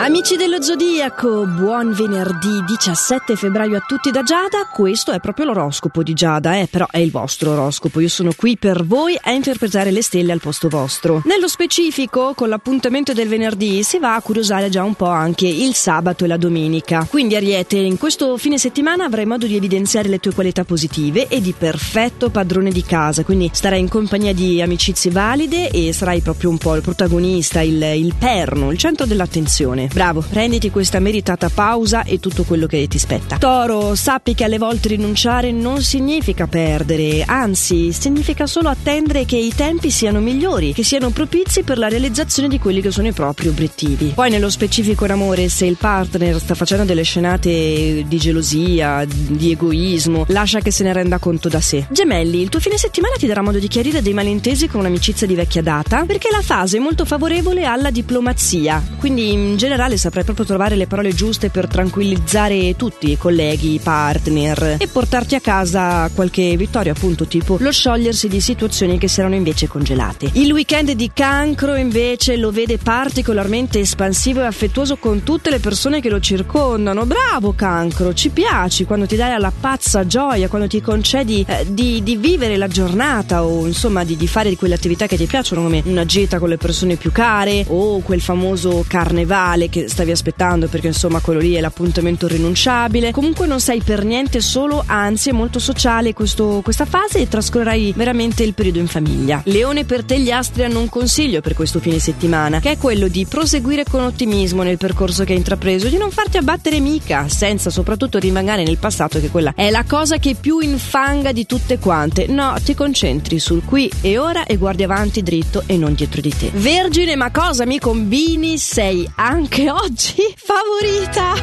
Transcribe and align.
Amici 0.00 0.36
dello 0.36 0.62
Zodiaco, 0.62 1.44
buon 1.44 1.92
venerdì 1.92 2.62
17 2.64 3.34
febbraio 3.34 3.78
a 3.78 3.80
tutti 3.80 4.12
da 4.12 4.22
Giada. 4.22 4.68
Questo 4.72 5.10
è 5.10 5.18
proprio 5.18 5.46
l'oroscopo 5.46 6.04
di 6.04 6.12
Giada, 6.12 6.56
eh, 6.56 6.68
però 6.68 6.86
è 6.88 6.98
il 6.98 7.10
vostro 7.10 7.50
oroscopo. 7.50 7.98
Io 7.98 8.08
sono 8.08 8.30
qui 8.34 8.56
per 8.56 8.86
voi 8.86 9.18
a 9.20 9.32
interpretare 9.32 9.90
le 9.90 10.00
stelle 10.00 10.30
al 10.30 10.38
posto 10.38 10.68
vostro. 10.68 11.22
Nello 11.24 11.48
specifico, 11.48 12.32
con 12.36 12.48
l'appuntamento 12.48 13.12
del 13.12 13.26
venerdì 13.26 13.82
si 13.82 13.98
va 13.98 14.14
a 14.14 14.22
curiosare 14.22 14.68
già 14.68 14.84
un 14.84 14.94
po' 14.94 15.06
anche 15.06 15.48
il 15.48 15.74
sabato 15.74 16.24
e 16.24 16.28
la 16.28 16.36
domenica. 16.36 17.04
Quindi 17.10 17.34
Ariete, 17.34 17.76
in 17.76 17.98
questo 17.98 18.36
fine 18.36 18.56
settimana 18.56 19.04
avrai 19.04 19.26
modo 19.26 19.46
di 19.46 19.56
evidenziare 19.56 20.08
le 20.08 20.20
tue 20.20 20.32
qualità 20.32 20.62
positive 20.62 21.26
e 21.26 21.40
di 21.40 21.52
perfetto 21.58 22.30
padrone 22.30 22.70
di 22.70 22.84
casa, 22.84 23.24
quindi 23.24 23.50
starai 23.52 23.80
in 23.80 23.88
compagnia 23.88 24.32
di 24.32 24.62
amicizie 24.62 25.10
valide 25.10 25.70
e 25.70 25.92
sarai 25.92 26.20
proprio 26.20 26.50
un 26.50 26.58
po' 26.58 26.76
il 26.76 26.82
protagonista, 26.82 27.62
il, 27.62 27.82
il 27.82 28.14
perno, 28.16 28.70
il 28.70 28.78
centro 28.78 29.04
dell'attenzione. 29.04 29.87
Bravo, 29.92 30.24
prenditi 30.28 30.70
questa 30.70 31.00
meritata 31.00 31.48
pausa 31.48 32.02
e 32.04 32.20
tutto 32.20 32.44
quello 32.44 32.66
che 32.66 32.86
ti 32.88 32.98
spetta. 32.98 33.38
Toro, 33.38 33.94
sappi 33.94 34.34
che 34.34 34.44
alle 34.44 34.58
volte 34.58 34.88
rinunciare 34.88 35.50
non 35.52 35.82
significa 35.82 36.46
perdere, 36.46 37.22
anzi, 37.24 37.92
significa 37.92 38.46
solo 38.46 38.68
attendere 38.68 39.24
che 39.24 39.36
i 39.36 39.52
tempi 39.54 39.90
siano 39.90 40.20
migliori, 40.20 40.72
che 40.72 40.82
siano 40.82 41.10
propizi 41.10 41.62
per 41.62 41.78
la 41.78 41.88
realizzazione 41.88 42.48
di 42.48 42.58
quelli 42.58 42.80
che 42.80 42.90
sono 42.90 43.08
i 43.08 43.12
propri 43.12 43.48
obiettivi. 43.48 44.12
Poi 44.14 44.30
nello 44.30 44.50
specifico 44.50 45.04
in 45.04 45.12
amore, 45.12 45.48
se 45.48 45.66
il 45.66 45.76
partner 45.76 46.38
sta 46.38 46.54
facendo 46.54 46.84
delle 46.84 47.02
scenate 47.02 48.04
di 48.06 48.18
gelosia, 48.18 49.04
di 49.06 49.52
egoismo, 49.52 50.24
lascia 50.28 50.60
che 50.60 50.70
se 50.70 50.84
ne 50.84 50.92
renda 50.92 51.18
conto 51.18 51.48
da 51.48 51.60
sé. 51.60 51.86
Gemelli, 51.90 52.40
il 52.40 52.48
tuo 52.48 52.60
fine 52.60 52.76
settimana 52.76 53.14
ti 53.16 53.26
darà 53.26 53.42
modo 53.42 53.58
di 53.58 53.68
chiarire 53.68 54.02
dei 54.02 54.12
malintesi 54.12 54.68
con 54.68 54.80
un'amicizia 54.80 55.26
di 55.26 55.34
vecchia 55.34 55.62
data, 55.62 56.04
perché 56.04 56.28
la 56.30 56.42
fase 56.42 56.76
è 56.76 56.80
molto 56.80 57.04
favorevole 57.04 57.64
alla 57.64 57.90
diplomazia, 57.90 58.82
quindi 58.98 59.32
in 59.32 59.56
generale 59.56 59.77
generale 59.78 59.96
saprai 59.96 60.24
proprio 60.24 60.44
trovare 60.44 60.74
le 60.74 60.88
parole 60.88 61.14
giuste 61.14 61.50
per 61.50 61.68
tranquillizzare 61.68 62.74
tutti, 62.74 63.16
colleghi, 63.16 63.78
partner 63.80 64.74
e 64.76 64.88
portarti 64.88 65.36
a 65.36 65.40
casa 65.40 66.10
qualche 66.12 66.56
vittoria, 66.56 66.90
appunto, 66.92 67.26
tipo 67.26 67.58
lo 67.60 67.70
sciogliersi 67.70 68.26
di 68.26 68.40
situazioni 68.40 68.98
che 68.98 69.06
si 69.06 69.20
erano 69.20 69.36
invece 69.36 69.68
congelate. 69.68 70.30
Il 70.32 70.52
weekend 70.52 70.90
di 70.90 71.12
cancro 71.14 71.76
invece 71.76 72.36
lo 72.36 72.50
vede 72.50 72.76
particolarmente 72.78 73.78
espansivo 73.78 74.40
e 74.40 74.46
affettuoso 74.46 74.96
con 74.96 75.22
tutte 75.22 75.48
le 75.48 75.60
persone 75.60 76.00
che 76.00 76.08
lo 76.08 76.18
circondano. 76.18 77.06
Bravo 77.06 77.52
cancro, 77.54 78.12
ci 78.14 78.30
piaci 78.30 78.84
quando 78.84 79.06
ti 79.06 79.14
dai 79.14 79.32
alla 79.32 79.52
pazza 79.52 80.04
gioia, 80.06 80.48
quando 80.48 80.66
ti 80.66 80.80
concedi 80.80 81.44
eh, 81.46 81.66
di, 81.68 82.02
di, 82.02 82.16
vivere 82.16 82.56
la 82.56 82.66
giornata 82.66 83.44
o 83.44 83.64
insomma 83.64 84.02
di, 84.02 84.16
di 84.16 84.26
fare 84.26 84.56
quelle 84.56 84.74
attività 84.74 85.06
che 85.06 85.16
ti 85.16 85.26
piacciono 85.26 85.62
come 85.62 85.82
una 85.86 86.04
gita 86.04 86.40
con 86.40 86.48
le 86.48 86.56
persone 86.56 86.96
più 86.96 87.12
care 87.12 87.64
o 87.68 88.00
quel 88.00 88.20
famoso 88.20 88.84
carnevale 88.88 89.67
che 89.68 89.88
stavi 89.88 90.10
aspettando 90.10 90.68
perché 90.68 90.88
insomma 90.88 91.20
quello 91.20 91.40
lì 91.40 91.54
è 91.54 91.60
l'appuntamento 91.60 92.26
rinunciabile. 92.26 93.12
Comunque 93.12 93.46
non 93.46 93.60
sei 93.60 93.82
per 93.82 94.04
niente 94.04 94.40
solo, 94.40 94.82
anzi 94.86 95.30
è 95.30 95.32
molto 95.32 95.58
sociale 95.58 96.12
questo, 96.12 96.60
questa 96.62 96.84
fase 96.84 97.20
e 97.20 97.28
trascorrerai 97.28 97.92
veramente 97.96 98.42
il 98.42 98.54
periodo 98.54 98.78
in 98.78 98.86
famiglia. 98.86 99.40
Leone 99.44 99.84
per 99.84 100.04
te 100.04 100.20
gli 100.20 100.30
astri 100.30 100.64
hanno 100.64 100.80
un 100.80 100.88
consiglio 100.88 101.40
per 101.40 101.54
questo 101.54 101.80
fine 101.80 101.98
settimana 101.98 102.60
che 102.60 102.72
è 102.72 102.78
quello 102.78 103.08
di 103.08 103.26
proseguire 103.26 103.84
con 103.84 104.02
ottimismo 104.02 104.62
nel 104.62 104.76
percorso 104.78 105.24
che 105.24 105.32
hai 105.32 105.38
intrapreso, 105.38 105.88
di 105.88 105.96
non 105.96 106.10
farti 106.10 106.36
abbattere 106.36 106.80
mica, 106.80 107.28
senza 107.28 107.70
soprattutto 107.70 108.18
rimanere 108.18 108.64
nel 108.64 108.78
passato 108.78 109.20
che 109.20 109.30
quella 109.30 109.52
è 109.54 109.70
la 109.70 109.84
cosa 109.84 110.18
che 110.18 110.34
più 110.34 110.60
infanga 110.60 111.32
di 111.32 111.46
tutte 111.46 111.78
quante. 111.78 112.26
No, 112.26 112.54
ti 112.64 112.74
concentri 112.74 113.38
sul 113.38 113.64
qui 113.64 113.90
e 114.00 114.18
ora 114.18 114.44
e 114.44 114.56
guardi 114.56 114.82
avanti 114.82 115.22
dritto 115.22 115.62
e 115.66 115.76
non 115.76 115.94
dietro 115.94 116.20
di 116.20 116.30
te. 116.36 116.50
Vergine, 116.54 117.16
ma 117.16 117.30
cosa 117.30 117.66
mi 117.66 117.78
combini? 117.78 118.58
Sei 118.58 119.08
anche 119.16 119.57
anche 119.58 119.70
oggi 119.70 120.14
favorita. 120.36 121.34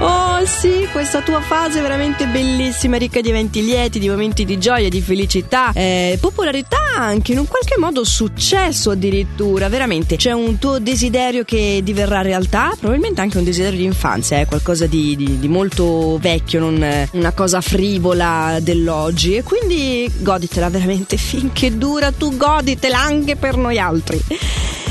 Oh 0.00 0.44
sì, 0.44 0.88
questa 0.90 1.20
tua 1.22 1.40
fase 1.40 1.78
è 1.78 1.82
veramente 1.82 2.26
bellissima, 2.26 2.96
ricca 2.96 3.20
di 3.20 3.28
eventi 3.28 3.64
lieti, 3.64 3.98
di 3.98 4.08
momenti 4.08 4.44
di 4.44 4.58
gioia, 4.58 4.88
di 4.88 5.00
felicità, 5.00 5.72
eh, 5.72 6.18
popolarità 6.20 6.76
anche, 6.96 7.32
in 7.32 7.38
un 7.38 7.46
qualche 7.46 7.76
modo 7.78 8.04
successo 8.04 8.90
addirittura, 8.90 9.68
veramente. 9.68 10.16
C'è 10.16 10.32
un 10.32 10.58
tuo 10.58 10.78
desiderio 10.78 11.44
che 11.44 11.80
diverrà 11.82 12.22
realtà, 12.22 12.72
probabilmente 12.78 13.20
anche 13.20 13.38
un 13.38 13.44
desiderio 13.44 13.78
di 13.78 13.84
infanzia, 13.84 14.40
eh, 14.40 14.46
qualcosa 14.46 14.86
di, 14.86 15.14
di, 15.16 15.38
di 15.38 15.48
molto 15.48 16.18
vecchio, 16.18 16.60
non 16.60 17.08
una 17.12 17.32
cosa 17.32 17.60
frivola 17.60 18.58
dell'oggi 18.60 19.34
e 19.34 19.42
quindi 19.42 20.10
goditela 20.18 20.68
veramente 20.70 21.16
finché 21.18 21.76
dura, 21.76 22.10
tu 22.12 22.36
goditela 22.36 22.98
anche 22.98 23.36
per 23.36 23.56
noi 23.56 23.78
altri. 23.78 24.20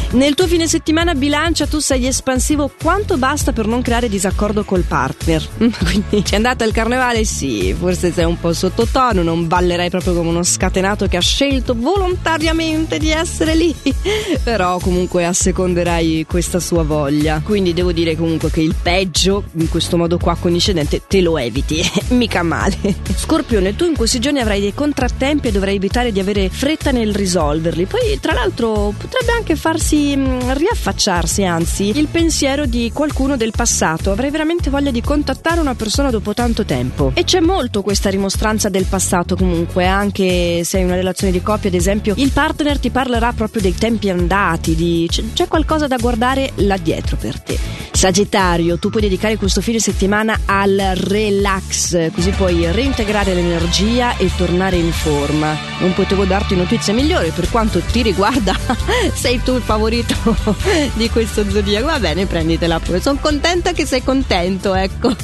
Nel 0.10 0.36
tuo 0.36 0.48
fine 0.48 0.68
settimana 0.68 1.16
bilancia 1.16 1.68
tu 1.68 1.80
sei 1.80 2.08
espansivo 2.08 2.72
quanto 2.82 3.18
basta 3.18 3.52
per 3.52 3.68
non 3.68 3.82
creare 3.82 4.08
disaccordo 4.08 4.64
col 4.64 4.84
partner. 4.84 5.46
Quindi 5.58 6.24
ci 6.24 6.34
è 6.34 6.38
andata 6.38 6.64
il 6.64 6.72
carnevale? 6.72 7.26
Sì, 7.26 7.76
forse 7.78 8.14
sei 8.14 8.24
un 8.24 8.40
po' 8.40 8.54
sottotono, 8.54 9.22
non 9.22 9.48
ballerai 9.48 9.90
proprio 9.90 10.14
come 10.14 10.30
uno 10.30 10.44
scatenato 10.44 11.08
che 11.08 11.18
ha 11.18 11.22
scelto 11.22 11.76
volontariamente 11.78 13.00
di 13.00 13.12
essere 13.12 13.54
lì. 13.54 13.76
Però 14.44 14.80
comunque 14.80 15.26
asseconderai 15.26 16.26
questa 16.26 16.62
sua 16.62 16.84
voglia. 16.84 17.42
Quindi 17.44 17.74
devo 17.74 17.92
dire 17.92 18.16
comunque 18.16 18.50
che 18.50 18.62
il 18.62 18.76
peggio, 18.82 19.44
in 19.58 19.68
questo 19.68 19.98
modo 19.98 20.18
qua 20.18 20.38
condiscendente, 20.40 21.02
te 21.06 21.20
lo 21.20 21.38
eviti. 21.38 21.82
Mica 22.10 22.44
male. 22.44 22.78
Scorpione, 23.14 23.76
tu 23.76 23.84
in 23.84 23.98
questi 23.98 24.20
giorni 24.20 24.40
avrai 24.40 24.62
dei 24.62 24.74
contrattempi 24.74 25.50
e 25.50 25.52
dovrai 25.52 25.76
evitare 25.76 26.14
di 26.14 26.22
avere 26.22 26.48
fretta 26.50 26.92
nel 26.92 27.14
risolverli. 27.14 27.86
Poi, 27.86 28.18
tra 28.22 28.32
l'altro, 28.32 28.94
potrebbe 28.98 29.34
anche 29.34 29.58
farsi 29.58 29.97
farsi 29.98 30.16
mm, 30.16 30.52
riaffacciarsi, 30.52 31.44
anzi, 31.44 31.98
il 31.98 32.08
pensiero 32.08 32.66
di 32.66 32.92
qualcuno 32.94 33.36
del 33.36 33.52
passato. 33.52 34.12
Avrei 34.12 34.30
veramente 34.30 34.70
voglia 34.70 34.92
di 34.92 35.02
contattare 35.02 35.60
una 35.60 35.74
persona 35.74 36.12
dopo 36.12 36.34
tanto 36.34 36.64
tempo. 36.64 37.12
E 37.16 37.24
c'è 37.24 37.40
molto 37.40 37.82
questa 37.82 38.10
rimostranza 38.10 38.70
del 38.70 38.86
passato 38.86 39.36
comunque, 39.36 39.88
anche 39.88 40.64
se 40.64 40.78
hai 40.78 40.84
una 40.84 40.96
relazione 40.96 41.34
di 41.34 41.42
coppia, 41.42 41.70
ad 41.70 41.76
esempio, 41.76 42.14
il 42.18 42.32
partner 42.32 42.80
ti 42.80 42.92
parlerà 42.92 43.34
proprio 43.34 43.62
dei 43.62 43.76
tempi 43.76 44.10
andati, 44.10 44.76
di... 44.76 45.10
c'è 45.34 45.48
qualcosa 45.48 45.88
da 45.88 45.98
guardare 45.98 46.52
là 46.56 46.78
dietro 46.78 47.18
per 47.18 47.40
te. 47.40 47.87
Sagittario, 47.98 48.78
tu 48.78 48.92
puoi 48.92 49.02
dedicare 49.02 49.38
questo 49.38 49.60
fine 49.60 49.80
settimana 49.80 50.42
al 50.46 50.92
relax, 50.94 52.12
così 52.12 52.30
puoi 52.30 52.72
reintegrare 52.72 53.34
l'energia 53.34 54.16
e 54.18 54.30
tornare 54.38 54.76
in 54.76 54.92
forma. 54.92 55.58
Non 55.80 55.96
potevo 55.96 56.24
darti 56.24 56.56
notizie 56.56 56.94
migliori, 56.94 57.32
per 57.32 57.50
quanto 57.50 57.80
ti 57.80 58.04
riguarda, 58.04 58.56
sei 59.16 59.42
tu 59.42 59.56
il 59.56 59.64
favorito 59.64 60.14
di 60.94 61.10
questo 61.10 61.50
zodiaco. 61.50 61.88
Va 61.88 62.00
bene, 62.00 62.28
prenditela 62.28 62.80
pure. 62.80 63.02
Sono 63.02 63.18
contenta 63.20 63.72
che 63.72 63.88
sei 63.88 64.04
contento, 64.04 64.76
ecco. 64.76 65.16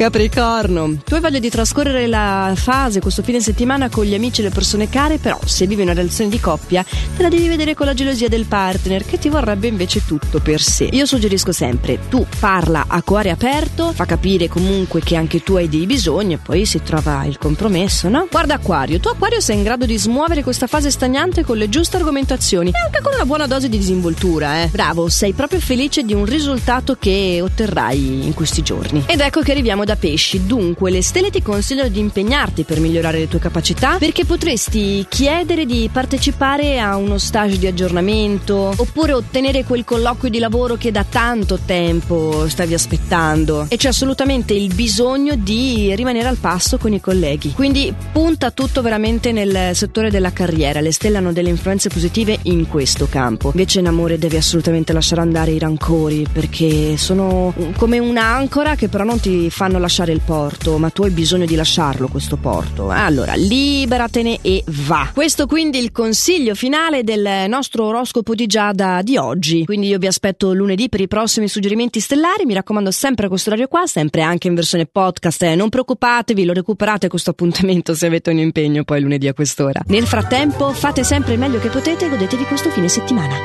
Capricorno, 0.00 0.96
tu 1.04 1.12
hai 1.12 1.20
voglia 1.20 1.38
di 1.38 1.50
trascorrere 1.50 2.06
la 2.06 2.54
fase 2.56 3.00
questo 3.00 3.22
fine 3.22 3.38
settimana 3.38 3.90
con 3.90 4.06
gli 4.06 4.14
amici 4.14 4.40
e 4.40 4.44
le 4.44 4.50
persone 4.50 4.88
care, 4.88 5.18
però 5.18 5.38
se 5.44 5.66
vivi 5.66 5.82
una 5.82 5.92
relazione 5.92 6.30
di 6.30 6.40
coppia 6.40 6.82
te 6.82 7.22
la 7.22 7.28
devi 7.28 7.46
vedere 7.46 7.74
con 7.74 7.84
la 7.84 7.92
gelosia 7.92 8.26
del 8.30 8.46
partner 8.46 9.04
che 9.04 9.18
ti 9.18 9.28
vorrebbe 9.28 9.66
invece 9.66 10.02
tutto 10.06 10.38
per 10.38 10.62
sé. 10.62 10.88
Io 10.92 11.04
suggerisco 11.04 11.52
sempre, 11.52 11.98
tu 12.08 12.24
parla 12.38 12.86
a 12.88 13.02
cuore 13.02 13.28
aperto, 13.28 13.92
fa 13.92 14.06
capire 14.06 14.48
comunque 14.48 15.02
che 15.02 15.16
anche 15.16 15.42
tu 15.42 15.56
hai 15.56 15.68
dei 15.68 15.84
bisogni 15.84 16.32
e 16.32 16.38
poi 16.38 16.64
si 16.64 16.82
trova 16.82 17.26
il 17.26 17.36
compromesso, 17.36 18.08
no? 18.08 18.26
Guarda 18.30 18.54
Aquario, 18.54 19.00
tu 19.00 19.08
Aquario 19.08 19.40
sei 19.40 19.56
in 19.56 19.64
grado 19.64 19.84
di 19.84 19.98
smuovere 19.98 20.42
questa 20.42 20.66
fase 20.66 20.90
stagnante 20.90 21.44
con 21.44 21.58
le 21.58 21.68
giuste 21.68 21.98
argomentazioni 21.98 22.70
e 22.70 22.78
anche 22.86 23.02
con 23.02 23.12
una 23.12 23.26
buona 23.26 23.46
dose 23.46 23.68
di 23.68 23.76
disinvoltura, 23.76 24.62
eh. 24.62 24.68
Bravo, 24.68 25.10
sei 25.10 25.34
proprio 25.34 25.60
felice 25.60 26.04
di 26.04 26.14
un 26.14 26.24
risultato 26.24 26.96
che 26.98 27.40
otterrai 27.42 28.24
in 28.24 28.32
questi 28.32 28.62
giorni. 28.62 29.04
Ed 29.06 29.20
ecco 29.20 29.42
che 29.42 29.50
arriviamo 29.50 29.88
da 29.90 29.96
pesci. 29.96 30.46
Dunque, 30.46 30.90
le 30.90 31.02
stelle 31.02 31.30
ti 31.30 31.42
consigliano 31.42 31.88
di 31.88 31.98
impegnarti 31.98 32.62
per 32.62 32.78
migliorare 32.78 33.18
le 33.18 33.28
tue 33.28 33.40
capacità 33.40 33.98
perché 33.98 34.24
potresti 34.24 35.04
chiedere 35.08 35.66
di 35.66 35.90
partecipare 35.92 36.78
a 36.78 36.96
uno 36.96 37.18
stage 37.18 37.58
di 37.58 37.66
aggiornamento 37.66 38.72
oppure 38.76 39.12
ottenere 39.12 39.64
quel 39.64 39.84
colloquio 39.84 40.30
di 40.30 40.38
lavoro 40.38 40.76
che 40.76 40.92
da 40.92 41.04
tanto 41.04 41.58
tempo 41.64 42.48
stavi 42.48 42.74
aspettando 42.74 43.66
e 43.68 43.76
c'è 43.76 43.88
assolutamente 43.88 44.54
il 44.54 44.72
bisogno 44.74 45.34
di 45.34 45.92
rimanere 45.96 46.28
al 46.28 46.36
passo 46.36 46.78
con 46.78 46.92
i 46.92 47.00
colleghi. 47.00 47.52
Quindi 47.52 47.92
punta 48.12 48.52
tutto 48.52 48.82
veramente 48.82 49.32
nel 49.32 49.74
settore 49.74 50.10
della 50.10 50.32
carriera. 50.32 50.80
Le 50.80 50.92
stelle 50.92 51.16
hanno 51.16 51.32
delle 51.32 51.48
influenze 51.48 51.88
positive 51.88 52.38
in 52.42 52.68
questo 52.68 53.08
campo. 53.08 53.50
Invece 53.52 53.80
in 53.80 53.88
amore 53.88 54.18
devi 54.18 54.36
assolutamente 54.36 54.92
lasciare 54.92 55.20
andare 55.20 55.50
i 55.50 55.58
rancori 55.58 56.26
perché 56.32 56.96
sono 56.96 57.52
come 57.76 57.98
un'ancora 57.98 58.76
che 58.76 58.88
però 58.88 59.02
non 59.02 59.18
ti 59.18 59.50
fanno 59.50 59.78
lasciare 59.80 60.12
il 60.12 60.20
porto, 60.24 60.78
ma 60.78 60.90
tu 60.90 61.02
hai 61.02 61.10
bisogno 61.10 61.46
di 61.46 61.54
lasciarlo 61.54 62.08
questo 62.08 62.36
porto. 62.36 62.90
Allora, 62.90 63.34
liberatene 63.34 64.38
e 64.42 64.62
va. 64.66 65.10
Questo 65.12 65.46
quindi 65.46 65.78
il 65.78 65.92
consiglio 65.92 66.54
finale 66.54 67.02
del 67.02 67.48
nostro 67.48 67.86
oroscopo 67.86 68.34
di 68.34 68.46
Giada 68.46 69.00
di 69.02 69.16
oggi. 69.16 69.64
Quindi 69.64 69.88
io 69.88 69.98
vi 69.98 70.06
aspetto 70.06 70.52
lunedì 70.52 70.88
per 70.88 71.00
i 71.00 71.08
prossimi 71.08 71.48
suggerimenti 71.48 72.00
stellari. 72.00 72.44
Mi 72.44 72.54
raccomando 72.54 72.90
sempre 72.90 73.26
a 73.26 73.28
questo 73.28 73.50
orario 73.50 73.68
qua, 73.68 73.86
sempre 73.86 74.22
anche 74.22 74.48
in 74.48 74.54
versione 74.54 74.86
podcast. 74.86 75.42
Eh. 75.42 75.54
Non 75.54 75.68
preoccupatevi, 75.68 76.44
lo 76.44 76.52
recuperate 76.52 77.08
questo 77.08 77.30
appuntamento 77.30 77.94
se 77.94 78.06
avete 78.06 78.30
un 78.30 78.38
impegno 78.38 78.84
poi 78.84 79.00
lunedì 79.00 79.28
a 79.28 79.34
quest'ora. 79.34 79.80
Nel 79.86 80.06
frattempo, 80.06 80.72
fate 80.72 81.04
sempre 81.04 81.32
il 81.32 81.38
meglio 81.38 81.58
che 81.58 81.68
potete 81.68 82.06
e 82.06 82.08
godetevi 82.08 82.44
questo 82.44 82.70
fine 82.70 82.88
settimana. 82.88 83.38